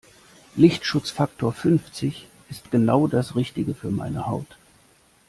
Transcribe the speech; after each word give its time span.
Lichtschutzfaktor 0.55 1.53
fünfzig 1.53 2.25
ist 2.49 2.71
genau 2.71 3.05
das 3.05 3.35
Richtige 3.35 3.75
für 3.75 3.91
meine 3.91 4.25
Haut. 4.25 4.57